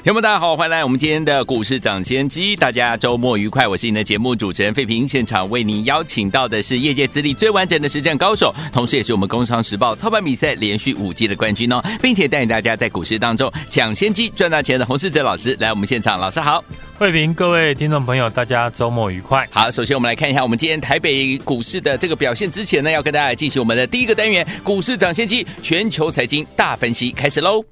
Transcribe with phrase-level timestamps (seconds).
[0.00, 3.66] 听众大家好，欢迎来我们今天的股市抢先机，大家周末愉快。
[3.66, 16.62] 我是你的节目主持人费平，现场为您邀请到的是业界资历最完整的实战高手，同时也是我们工商时报操盘比赛连续五季的冠军哦，并且带领大家在股市当中抢先机赚大钱的洪世哲老师来我们现场，老师好，
[16.96, 19.46] 费平，各位听众朋友，大家周末愉快。
[19.50, 27.64] 好，首先我们来看一下我们今天台北股市的这个表现之前呢，要跟大家进行我们的第一个单元股市涨先机全球财经大分析，开始喽。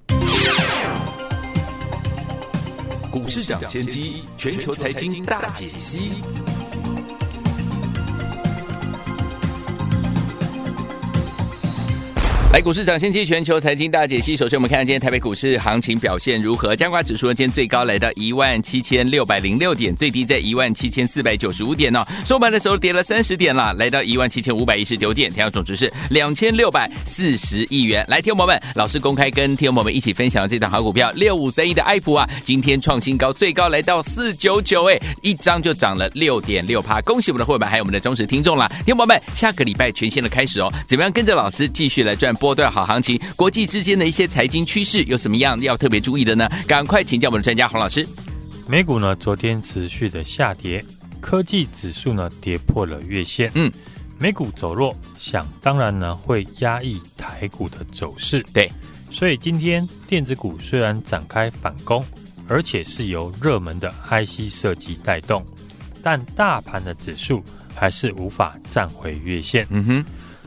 [3.18, 6.22] 股市涨先机，全球财经大解析。
[12.56, 14.34] 来，股市涨先机，全球财经大解析。
[14.34, 16.74] 首先，我们看今天台北股市行情表现如何？
[16.74, 22.02] 加挂指数，今天最高来到一万七千六百零六点，最低在一万七千四百九十五点哦。
[22.24, 28.02] 收盘的时候跌了三十点了，来到一万七千五百一十九点，成交总值是两千六百四十亿元。
[28.08, 37.02] 来，听众朋友们，老师公开跟听众朋友们一起分享这档好股票六五三一的爱普啊，今天创新高，最高来到四九九，哎，一张就涨了六点六趴。
[37.02, 38.66] 恭喜我们的会员还有我们的忠实听众啦。
[38.86, 46.48] 听众朋友们，下个礼拜全新的开始哦，怎么样跟着老师继续来赚波段好行情，国际之间的一些财经趋势有什么样要特别注意的呢？
[46.66, 48.06] 赶快请教我们的专家洪老师。
[48.68, 50.84] 美股呢，昨天持续的下跌，
[51.20, 53.50] 科技指数呢跌破了月线。
[53.54, 53.70] 嗯，
[54.18, 58.44] 美股走弱，想当然呢会压抑台股的走势。
[58.52, 58.70] 对，
[59.10, 62.04] 所以今天电子股虽然展开反攻，
[62.48, 65.46] 而且是由热门的 IC 设计带动，
[66.02, 67.42] 但大盘的指数
[67.74, 69.66] 还是无法站回月线。
[69.70, 70.04] 嗯哼。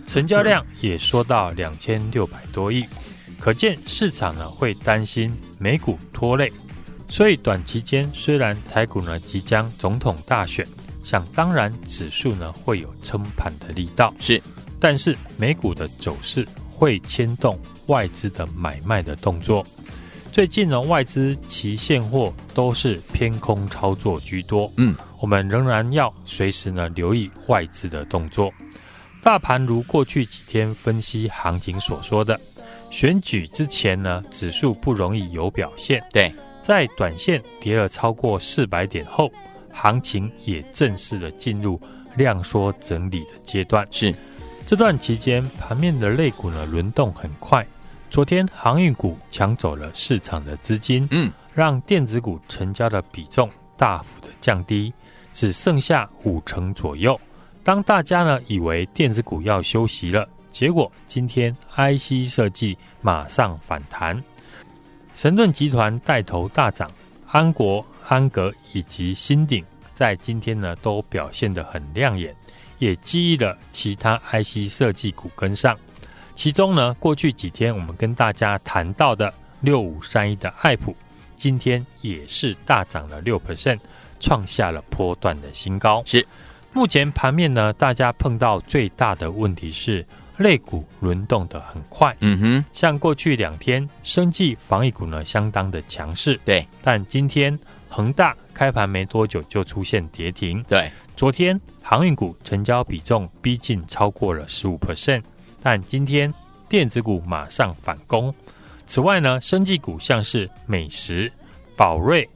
[0.09, 2.83] 成交量也缩到两千六百多亿，
[3.39, 6.51] 可见市场呢会担心美股拖累，
[7.07, 10.65] 所以短期间虽然台股呢即将总统大选，
[11.03, 14.41] 想当然指数呢会有撑盘的力道，是，
[14.79, 19.63] 但是美股的走势会牵动外资的买卖的动作，
[20.31, 28.51] 最近呢外资期现货都是偏空操作居多，嗯，我们仍然要随时呢留意外资的动作。
[29.21, 32.39] 大盘如过去几天分析行情所说的，
[32.89, 36.01] 选举之前呢，指数不容易有表现。
[36.11, 39.29] 对，在短线跌了超过四百点后，
[39.71, 41.79] 行情也正式的进入
[42.15, 43.85] 量缩整理的阶段。
[43.91, 44.13] 是，
[44.65, 47.65] 这段期间盘面的类股呢轮动很快，
[48.09, 54.93] 昨天航运股抢走了市场的资金，嗯，让电子股成交的比重大幅的降低，
[55.33, 57.19] 只剩下五成左右。
[57.69, 64.19] 当大家呢以为电子股要休息了，结果今天 IC 设计马上反弹，
[65.13, 66.89] 神盾集团带头大涨，
[67.27, 69.63] 安国、安格以及新鼎
[69.93, 72.35] 在今天呢都表现得很亮眼，
[72.79, 75.77] 也激励了其他 IC 设计股跟上。
[76.33, 79.31] 其中呢，过去几天我们跟大家谈到的
[79.61, 80.95] 六五三一的爱普，
[81.35, 83.77] 今天也是大涨了六 percent，
[84.19, 86.01] 创下了波段的新高。
[86.07, 86.25] 是。
[86.71, 90.05] 目前盘面呢，大家碰到最大的问题是
[90.37, 92.15] 类股轮动的很快。
[92.19, 96.39] 嗯哼，像过去两天，生技防疫股呢相当的强势。
[96.45, 97.57] 对，但今天
[97.89, 100.63] 恒大开盘没多久就出现跌停。
[100.63, 105.23] 对，昨天航运股成交比重逼近超过了十五 percent，
[105.61, 106.33] 但今天
[106.69, 108.33] 电子股马上反攻。
[108.85, 111.31] 此外呢，生技股像是美食、
[111.75, 112.27] 宝瑞。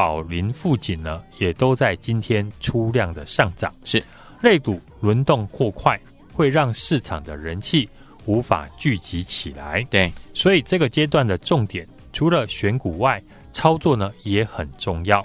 [0.00, 3.70] 宝林富锦呢，也都在今天出量的上涨。
[3.84, 4.02] 是，
[4.40, 6.00] 类股轮动过快，
[6.32, 7.86] 会让市场的人气
[8.24, 9.86] 无法聚集起来。
[9.90, 15.22] 对，所以这个阶段的重点，除了选股外，操作呢也很重要，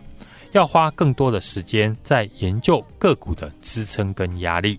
[0.52, 4.78] 要花更多的时间在研究个股的支撑跟压力。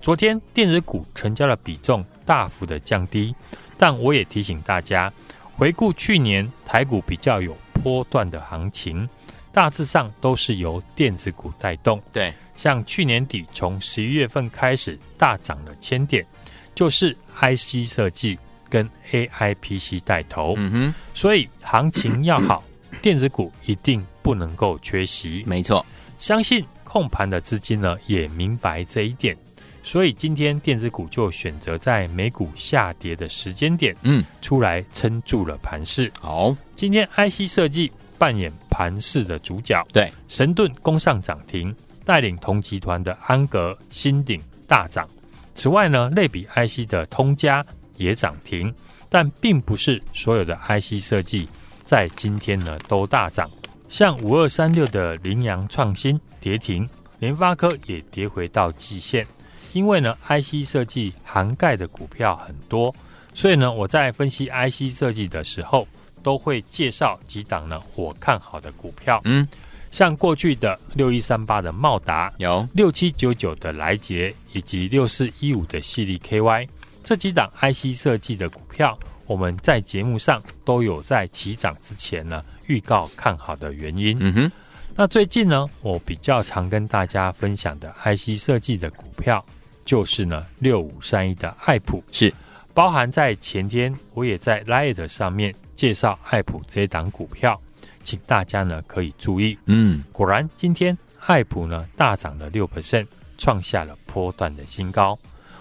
[0.00, 3.34] 昨天电子股成交的比重大幅的降低，
[3.76, 5.12] 但我也提醒大家，
[5.56, 7.52] 回顾去年台股比较有。
[7.82, 9.06] 波段的行情，
[9.54, 12.02] 大致上都是由电子股带动。
[12.12, 16.26] 对，像去年底从十一月份开始大涨了千点，
[16.74, 18.36] 就是 IC 设计
[18.68, 20.54] 跟 AIPC 带头。
[20.56, 22.64] 嗯哼，所以行情要好，
[23.00, 25.44] 电子股一定不能够缺席。
[25.46, 25.86] 没错，
[26.18, 29.36] 相信控盘的资金呢也明白这一点，
[29.84, 36.10] 所以今天电子股就选择在美股下跌的时间点，嗯，出来撑住了盘势。
[36.20, 41.72] 好，今天 IC 设计扮演盘式的主角，对，神盾攻上涨停，
[42.04, 45.08] 带领同集团的安格、新鼎大涨。
[45.54, 47.64] 此外呢，类比 IC 的通家
[47.96, 48.74] 也涨停，
[49.08, 51.48] 但并不是所有的 IC 设计
[51.84, 53.48] 在今天呢都大涨。
[53.88, 56.88] 像五二三六的羚羊创新跌停，
[57.20, 59.24] 联发科也跌回到季线。
[59.72, 62.92] 因为呢，IC 设计涵盖的股票很多，
[63.34, 65.86] 所以呢，我在分析 IC 设计的时候，
[66.24, 69.20] 都会介绍几档呢我看好的股票。
[69.24, 69.46] 嗯，
[69.92, 76.66] 像过去的六一三八的茂达，有六七九九的来捷，以及六四一五的系列 KY
[77.04, 84.16] 这几档 IC 设计的股票，我们在节目上都有在起涨之前呢预告看好的原因。
[84.18, 84.52] 嗯哼，
[84.96, 89.44] 那最近呢，我比较常跟大家分享的 IC 设计的股票。
[89.86, 92.32] 就是呢，六五三一的爱普是
[92.72, 97.60] 包含在前天，我也在 Light 上面介绍爱普这一档股票，
[98.02, 99.58] 请大家呢可以注意。
[99.66, 103.06] 嗯，果然今天爱普呢大涨了六 percent，
[103.36, 105.18] 创下了波段的新高。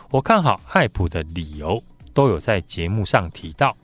[0.09, 1.83] 我看好爱普的理由
[2.13, 3.75] 都有在节目上提到。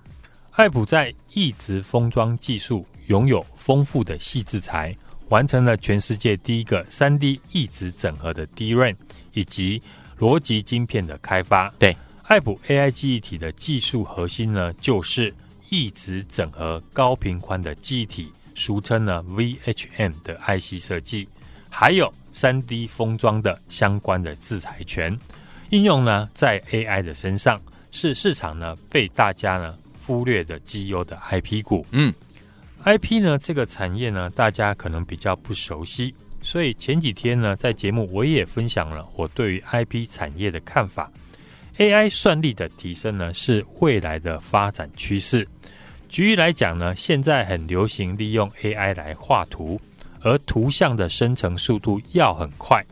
[0.52, 4.96] 爱普在一直封装技术拥有丰富的细制材，
[5.30, 8.96] 完成了全世界第一个三 D 一直整合的 DRAM
[9.34, 9.82] 以及。
[10.20, 15.34] 逻辑晶片的开发，对，爱普 AI 记忆体的技术核心呢，就是
[15.70, 21.28] 异质整合高频宽的记忆体，俗称呢 VHM 的 IC 设计，
[21.70, 25.18] 还有三 D 封装的相关的制裁权
[25.70, 27.62] 应用呢，在 AI 的身上
[27.92, 31.86] 是市场呢被大家呢忽略的绩优的 IP 股。
[31.92, 32.14] 嗯
[32.84, 36.14] ，IP 呢这个产业呢，大家可能比较不熟悉。
[36.42, 41.12] 所以前几天呢，在节目我也分享了我对于 IP 产业的看法。
[41.80, 45.48] AI 算力的提升呢，是未来的发展趋势。
[46.10, 49.80] 举例来讲呢，现在很流行利用 AI 来画图，
[50.22, 52.86] 而图像的生成速度要很快，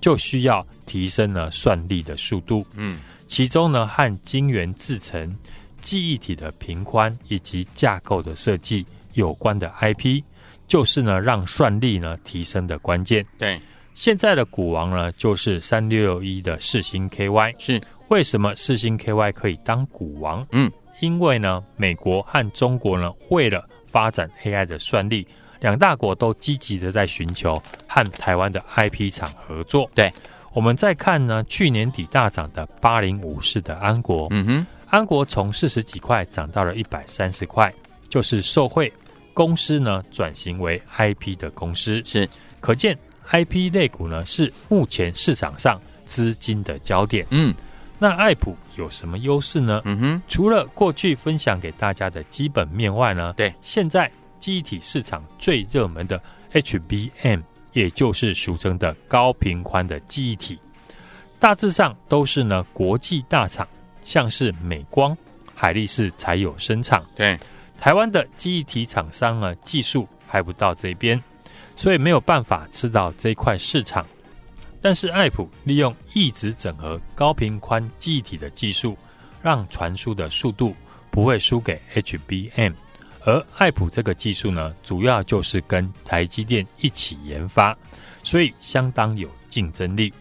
[0.00, 2.66] 就需要提升了算力的速度。
[2.74, 2.98] 嗯，
[3.28, 5.32] 其中呢，和晶圆制成、
[5.80, 10.20] 记忆体的频宽以及架构的设计有关的 IP。
[10.66, 13.24] 就是呢，让算力呢提升的关键。
[13.38, 13.60] 对，
[13.94, 17.54] 现在的股王呢，就是三六六一的世星 KY。
[17.58, 17.78] 是，
[18.12, 20.46] 为什么四星 KY 可以当股王？
[20.50, 20.70] 嗯，
[21.00, 25.26] 因为呢，美国和中国呢，为了发展 AI 的算力，
[25.60, 29.90] 两大国都积极的在寻求和台湾的 IP 厂合作。
[29.94, 30.12] 对，
[30.52, 34.26] 我们再看呢，去年底大涨的八零五四的安国。
[34.30, 37.72] 嗯哼，安国从四十几块涨到了一百三十块，
[38.10, 38.92] 就是受惠。
[39.32, 42.28] 公司呢转型为 IP 的公司，是
[42.60, 42.94] 可见
[43.30, 47.26] IP 类股呢是目前市场上资金的焦点。
[47.30, 47.54] 嗯，
[48.02, 49.80] 那爱普有什么优势呢？
[49.84, 54.10] 嗯哼，除了过去分享给大家的基本面外呢，对，现在
[54.40, 56.20] 记忆体市场最热门的
[56.52, 57.40] HBM，
[57.72, 60.58] 也就是俗称的高频宽的记忆体，
[61.38, 63.68] 大致上都是呢国际大厂，
[64.02, 65.16] 像是美光、
[65.54, 67.00] 海力士才有生产。
[67.14, 67.38] 对。
[67.78, 71.22] 台湾的记忆体厂商呢，技术还不到这边，
[71.76, 74.04] 所以没有办法吃到这块市场。
[74.82, 78.98] 但是爱普利用异质整合高频宽记忆体的技术，
[79.40, 80.74] 让传输的速度
[81.10, 82.74] 不会输给 HBM。
[83.24, 87.74] 而爱普这个技术呢，主要就是跟台积电一起研发，
[88.24, 90.12] 所以相当有竞争力。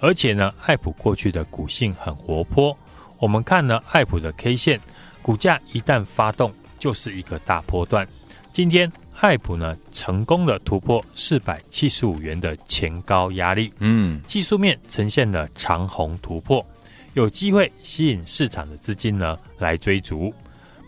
[0.00, 2.76] 而且呢，爱普过去的股性很活泼。
[3.18, 4.80] 我们看呢，爱普的 K 线，
[5.20, 6.52] 股价一旦发动。
[6.78, 8.06] 就是一个大波段。
[8.52, 16.64] 今天爱普呢成功的突破四百七十五元的前高压力，嗯，技术面呈现了长红突破，
[17.14, 20.32] 有机会吸引市场的资金呢来追逐。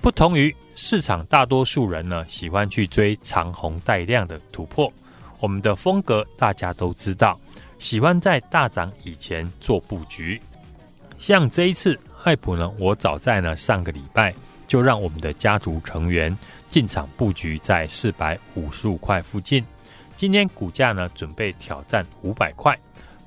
[0.03, 4.93] 不同于市场大多数人呢喜欢去追长红带量的突破，
[5.41, 7.39] 我们的风格大家都知道，
[7.79, 10.41] 喜欢在大涨以前做布局。
[11.19, 14.35] 像这一次爱普呢，我早在呢上个礼拜。
[14.69, 16.37] 就让我们的家族成员
[16.69, 19.65] 进场布局在四百五十五块附近。
[20.17, 22.79] 今天股价呢准备挑战五百块，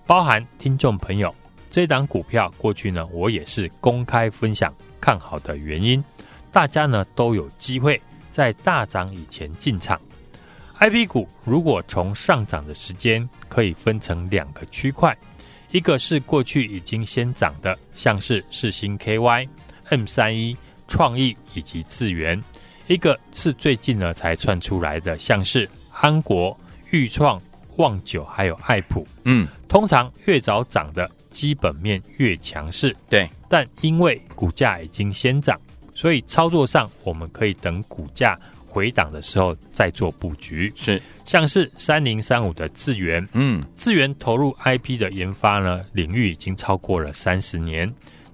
[0.05, 1.33] 包含听众朋友
[1.69, 6.03] 这档股票过去呢我也是公开分享看好的原因，
[6.51, 9.99] 大家呢都有机会在大涨以前进场。
[10.79, 15.17] IP 股如果从上涨的时间可以分成两个区块，
[15.71, 19.47] 一个是过去已经先涨的，像是世星 KY、
[19.89, 20.55] M 三一。
[20.87, 22.43] 创意以及智源，
[22.91, 26.57] 一个是最近呢才窜出来的，像是安国、
[26.91, 27.41] 钰创、
[27.77, 29.07] 旺九还有爱普。
[29.23, 32.95] 嗯，通常越早涨的基本面越强势。
[33.09, 35.59] 对，但因为股价已经先涨，
[35.95, 40.71] 所以操作上我们可以等股价回档的时候再做布局。
[40.75, 47.91] 是，像是三零三五的智源，嗯，智源投入 IP 的研发呢，领域已经超过了三十年。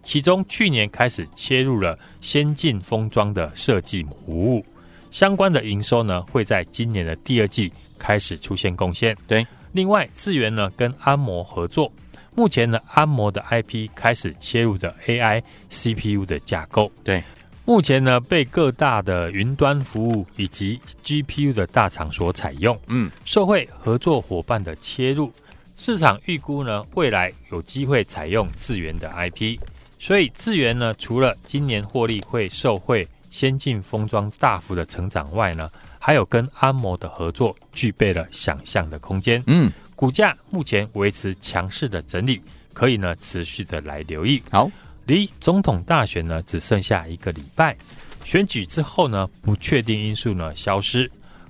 [0.08, 4.66] 其中去年开始切入了先进封装的设计服务，
[5.12, 9.14] 相关的营收呢会在今年的第二季开始出现贡献。
[9.28, 11.92] 对，另外智源呢跟安谋合作，
[12.34, 16.90] 目前呢安谋的 IP 开始切入的 AI CPU 的架构。
[17.04, 17.22] 对，
[17.66, 22.80] 目前呢被各大的云端服务以及 GPU 的大厂所采用。
[22.88, 25.30] 嗯，社会合作伙伴的切入，
[25.76, 29.60] 市场预估呢未来有机会采用智源的 IP。
[30.00, 39.44] 所以智源呢，除了今年获利会受惠先进封装大幅的成长外呢，还有跟安谋的合作具备了想象的空间。
[39.48, 42.42] 嗯，股价目前维持强势的整理，
[42.74, 44.42] 可以呢持续的来留意。
[44.52, 44.70] 好，
[45.06, 47.76] 离总统大选呢只剩下一个礼拜，
[48.24, 51.10] 选举之后呢不确定因素呢消失，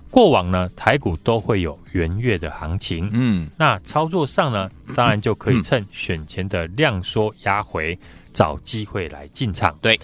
[0.09, 3.09] 过往呢台股都会有元月的行情。
[3.11, 7.97] 嗯，那操作上呢，当然就可以趁选前的量缩压回。
[8.33, 9.77] 找机会来进场。
[9.81, 9.99] 对，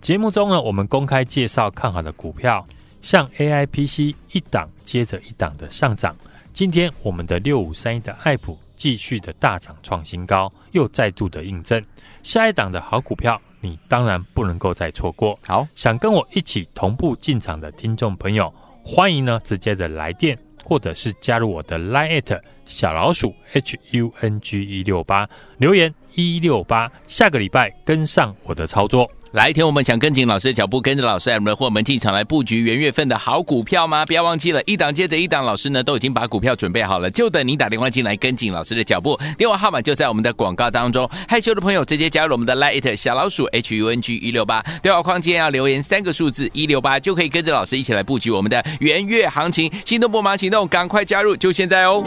[0.00, 2.66] 节目中呢，我们公开介绍看好的股票，
[3.00, 6.16] 像 AIPC 一档接着一档的上涨。
[6.52, 11.82] 今天我们的六五三一的爱普继续的大涨创新高，又再度的印证。
[12.22, 15.38] 下一档的好股票，你当然不能够再错过。
[15.46, 18.52] 好，想跟我一起同步进场的听众朋友，
[18.84, 25.28] 欢迎呢直接的来电，或者是加入我的 Line@ 小老鼠 H U N G 一六八
[25.58, 25.94] 留言。
[26.14, 29.10] 一六八，下个礼拜跟上我的操作。
[29.32, 34.04] 来，一天我们想跟紧老师的脚步，跟着老师来我们的伙伴们进场来布局元月份的好股票吗？
[34.04, 39.18] 不要忘记了，一档接着一档，老师呢都已经把股票准备好了，就等你打电话进来跟紧老师的脚步。
[39.38, 41.08] 电话号码就在我们的广告当中。
[41.26, 49.72] 害羞的朋友直接加入我们的 Lite 小老鼠 H U N G 一六八，对话框间要留言三个数字一六八，就可以跟着老师一起来布局我们的元月行情。
[49.86, 52.04] 心动不忙行动，赶快加入，就现在哦！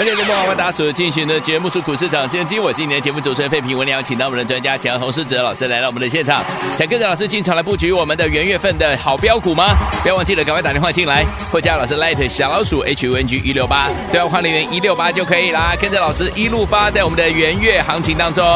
[0.00, 6.40] 而且节目好，为大家所进行的节目是股市涨先机，我是今天的节目主持人费平，我们邀请到我们的专家强洪士哲老师来到我们的现场，
[6.78, 9.74] 想跟着老师进场来布局我们的元月份的好标股吗？
[10.04, 18.46] 不要忘记了，赶快打电话进来，或加老师 Light 小老鼠 H U N G 一六八，对话框留言一六八就可以啦，跟着老师一路发在我们的元月行情当中。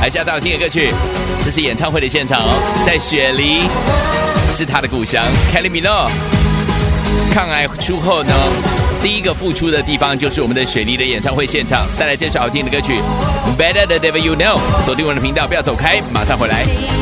[0.00, 0.88] 来，下到听的歌曲，
[1.44, 3.60] 这是演唱会的现场哦，在雪梨
[4.56, 6.08] 是他的故乡，Kylie Minogue
[7.30, 8.32] 抗癌出后呢？
[9.02, 12.94] 第一个复出的地方就是我们的雪梨的演唱会现场，再来这首好听的歌曲
[13.56, 16.99] 《Better Than Ever You Know》，锁定我们的频道，不要走开，马上回来。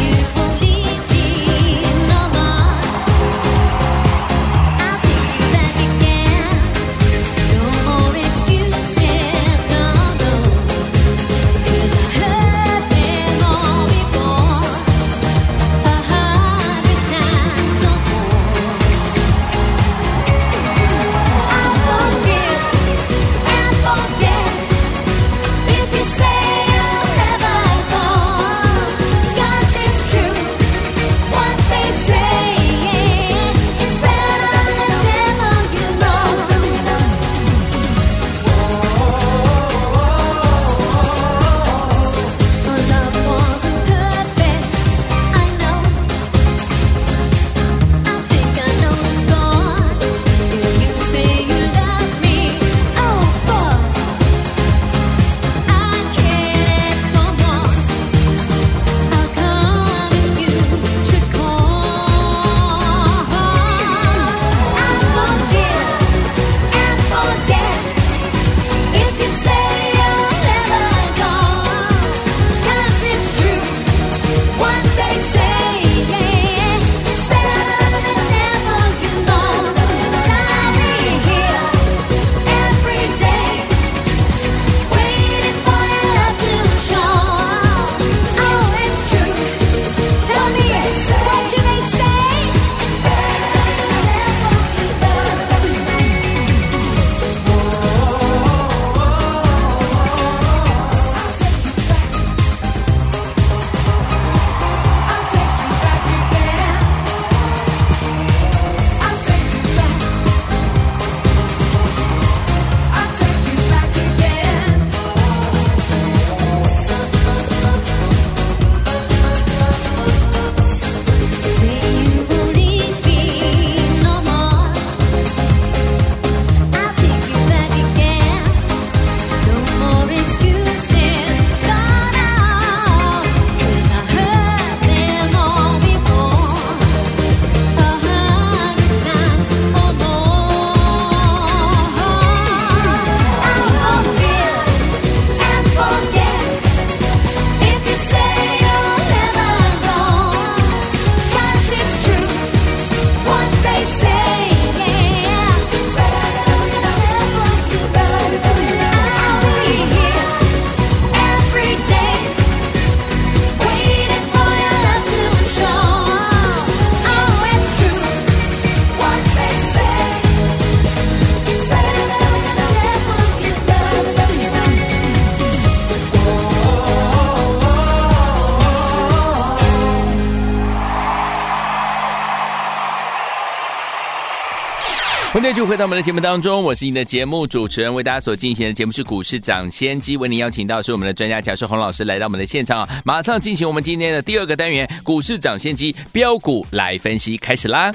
[185.30, 197.92] 欢迎继续回到我们的节目当中，我是你的节目主持人，为大家所进行的节目是股市涨先机，为您邀请到是我们的专家贾世洪老师来到我们的现场啊，马上进行我们今天的第二个单元股市涨先机标股来分析，开始啦！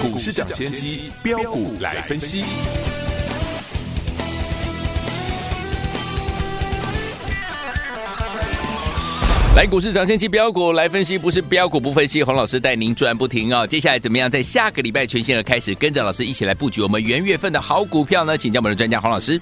[0.00, 2.44] 股市涨先机标股来分析。
[9.56, 12.22] 来股市涨先期标股来分析，不是标股不分析。
[12.22, 13.66] 洪老师带您转不停哦。
[13.66, 14.30] 接下来怎么样？
[14.30, 18.38] 在下个礼拜全新的开始，跟着老师一起来布局我们元月份的好股票呢？
[18.38, 19.40] 请教我们的专家洪老师。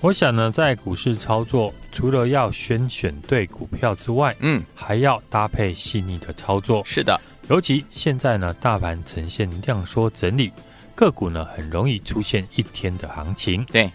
[0.00, 6.80] 我想呢，在股市操作，除了要选选对股票之外，嗯，还要搭配细腻的操作。
[6.84, 10.52] 是的，尤其现在呢，大盘呈现量缩整理，
[10.94, 13.66] 个股呢很容易出现一天的行情。
[13.72, 13.90] 对，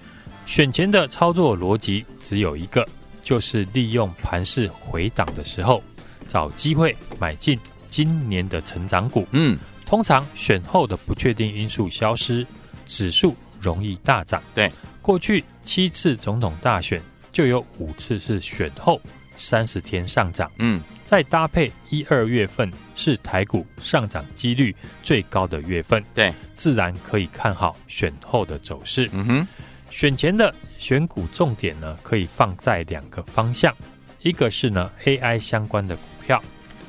[0.45, 2.85] 选前的操作逻辑只有一个。
[3.27, 5.83] 就是利用盘势回档的时候，
[6.29, 9.27] 找机会买进今年的成长股。
[9.31, 12.47] 嗯，通常选后的不确定因素消失，
[12.85, 14.41] 指数容易大涨。
[14.55, 17.01] 对，过去七次总统大选
[17.33, 19.01] 就有五次是选后
[19.35, 20.49] 三十天上涨。
[20.59, 29.09] 嗯，再搭配一二月份是台股上涨几率最高的月份，对，自然可以看好选后的走势。
[29.11, 29.47] 嗯哼。
[29.89, 33.73] 选前的选股重点呢，可以放在两个方向，
[34.21, 36.41] 一个是呢 AI 相关的股票，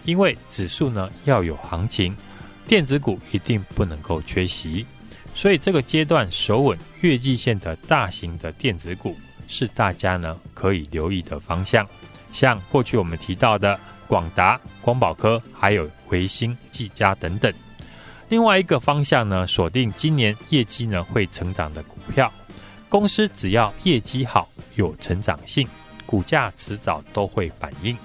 [0.05, 2.15] 因为指数呢要有行情，
[2.67, 4.85] 电子股一定不能够缺席，
[5.35, 11.87] 所以这个阶段守稳月季线的大型的电子股是大家呢可以留意的方向，
[12.33, 17.51] 像过去我们提到的广达、光宝科，还有维新、技嘉等等。
[18.29, 22.31] 另外一个方向呢，锁定今年业绩呢会成长的股票。
[22.88, 25.68] 公司只要业绩好、有成长性，
[26.07, 27.96] 股价迟早都会反应。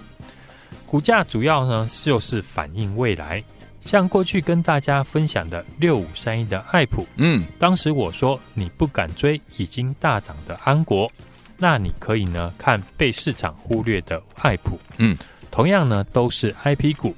[0.86, 3.43] 股价主要呢就是反映未来。
[3.82, 11.12] 像过去跟大家分享的六五三一的爱普，嗯，当时我说你不敢追已经大涨的安国，
[11.58, 15.17] 那你可以呢看被市场忽略的爱普，嗯，
[15.52, 17.13] 同样呢都是 IP 股，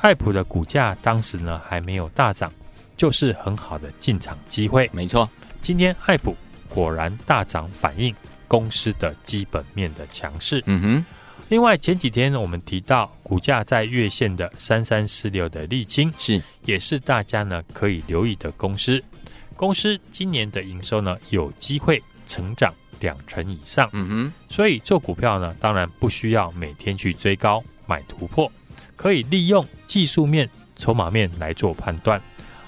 [0.00, 2.52] 爱普的股价当时呢还没有大涨，
[2.96, 4.88] 就是很好的进场机会。
[4.92, 5.28] 没错，
[5.62, 6.36] 今天爱普。
[6.74, 8.12] 果然大涨，反映
[8.48, 10.60] 公司的基本面的强势。
[10.66, 11.04] 嗯哼。
[11.48, 19.00] 另外前几天我们提到股价在月线的三三四六的沥青，是也是大家呢可以留意的公司。
[19.54, 23.88] 公司今年的营收呢有机会成长两成以上。
[23.92, 24.32] 嗯哼。
[24.50, 28.50] 所以做股票呢，当然不需要每天去追高买突破，
[28.96, 32.20] 可以利用技术面、筹码面来做判断。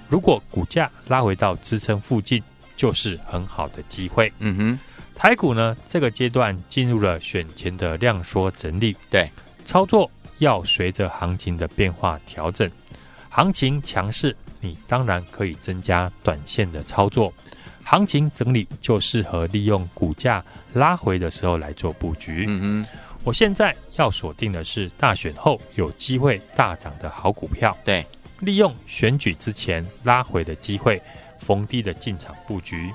[0.08, 2.40] 如果股价拉回到支撑附近，
[2.76, 4.32] 就是很好的机会。
[4.38, 4.78] 嗯哼，
[5.14, 8.96] 台股呢，这个阶段进入了选前的量缩整理。
[9.10, 9.28] 对，
[9.64, 12.70] 操作要随着行情的变化调整。
[13.28, 17.30] 行情强势，你当然可以增加短线的操作；
[17.84, 22.44] 行情整理，就适合利用股价拉回的时候来做布局。
[22.48, 22.88] 嗯哼，
[23.24, 27.76] 我现在要锁定的是大选后有机会大涨的好股票。
[27.84, 28.06] 对，
[28.40, 31.00] 利用选举之前拉回的机会。
[31.46, 32.92] 逢低的进场布局，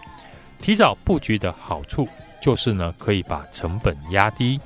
[0.59, 2.05] 提早布局的好处
[2.41, 4.59] 就是呢，可以把成本压低，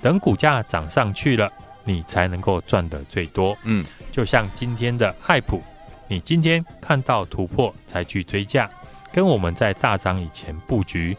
[0.00, 1.52] 等股价涨上去了，
[1.84, 3.54] 你才能够赚得最多。
[3.64, 5.62] 嗯，就像今天的爱普，
[6.08, 8.70] 你今天看到突破才去追价，
[9.12, 11.14] 跟我们在大涨以前布局，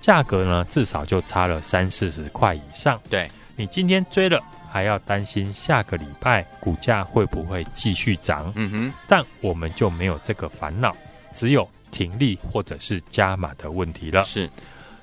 [0.00, 3.00] 价格呢至少就差了三四十块以上。
[3.08, 8.52] 对，你今天追了，还要担心下个礼拜股价会不会继续涨。
[8.56, 10.94] 嗯哼，但我们就没有这个烦恼。
[11.32, 14.22] 只有停利或者是加码的问题了。
[14.24, 14.48] 是，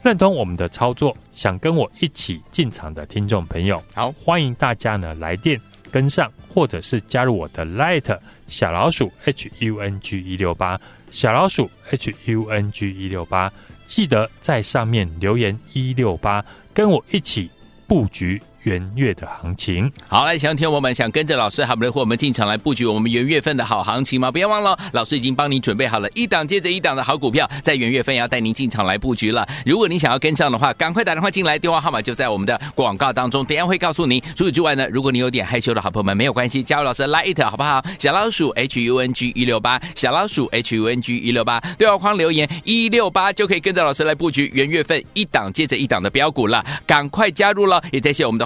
[0.02, 5.60] 认同我们的操作，想跟我一起进场的听众朋友，好，欢迎大家呢来电
[5.92, 10.80] 跟上，或者是加入我的 Light 小老鼠 H U N G 一六八
[11.12, 13.52] 小老鼠 H U N G 一六八，
[13.88, 17.50] 记得在上面留言一六八，跟我一起
[17.88, 18.42] 布局。
[18.63, 24.30] 元月的行情，好，来，想听我们想跟着老师，好不容易和我们进场来布局我们元月份的好行情吗？
[24.30, 29.48] 不要忘了，老师已经帮你准备好了一档接着一档的好股票，在元月份要带您进场来布局了。
[29.65, 34.22] 如果你想要跟上的话，赶快打电话进来，电话号码就在我们的广告当中，等下会告诉您。
[34.36, 37.84] 除此之外呢，如果你有点害羞的好朋友们，没有关系，加入老师 Light 好不好？
[37.98, 48.45] 小老鼠 H U N G 一六八，小老鼠 H U N G 一六八，对话框留言一六八就可以跟着老师来布局元月份一档接着一档的标股了，赶快加入了，也谢谢我们的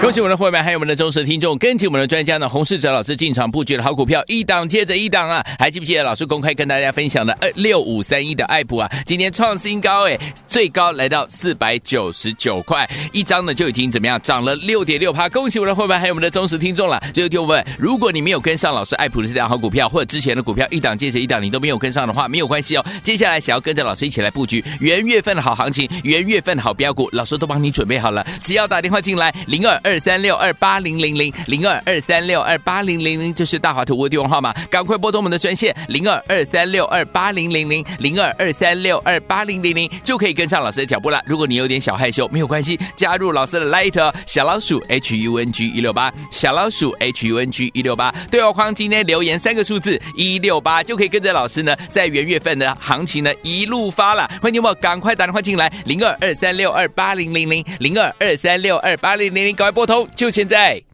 [0.00, 5.44] 恭喜我们的会员，还有我们的忠实听众，跟紧我们的专家呢，洪世哲老师进场布局的好股票，一档接着一档啊！
[5.58, 8.88] 还记不记得老师公开跟大家分享的二六五三一的爱普啊？
[9.04, 15.28] 今天创新高哎，最高来到四百九十九块一张呢，就已经怎么样涨了六点六趴。
[15.28, 17.02] 恭喜我们的会员，还有我们的忠实听众了。
[17.12, 22.86] 最后听我问，如果你没有跟上老师爱普的这档好股票，或者之前的股票一档接着一档你都没有跟上的话，没有关系哦。
[23.02, 41.22] 接下来想要跟着老师一起来布局元月份的好行情，元月份的好标股，老师都帮你准备好了，只要打电话进来零二二三六二八零零零零二二三六二八零零零，这是大华图的电话号码，赶快拨通我们的专线零二二三六二八零零零零二二三六二八零零零，就可以跟上老师的脚步了。
[41.26, 54.28] 如果你有点小害羞，没有关系，加入老师的 Light 小老鼠 H U N G 一六八小老鼠 H U N G 一六八对话框今天留言三个数字一六八，就可以跟着老师呢，在元月份的行情呢一路发了。
[54.40, 60.08] 欢迎你们赶快打电话进来零二二三六二八零零零零二二三六二八零零零，来拨通。
[60.16, 60.87] 就现在。